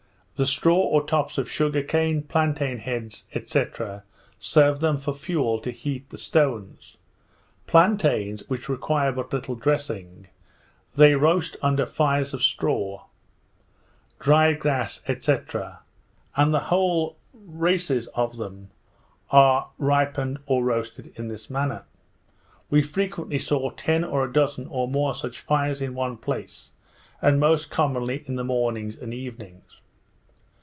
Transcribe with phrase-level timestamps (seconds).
[0.37, 3.65] The straw or tops of sugar cane, plantain heads, &c.
[4.39, 6.97] serve them for fuel to heat the stones.
[7.67, 10.29] Plantains, which require but little dressing,
[10.95, 13.05] they roast under fires of straw,
[14.19, 15.37] dried grass, &c.
[16.35, 18.71] and whole races of them
[19.29, 21.83] are ripened or roasted in this manner.
[22.71, 26.71] We frequently saw ten or a dozen, or more, such fires in one place,
[27.21, 29.81] and most commonly in the mornings and evenings.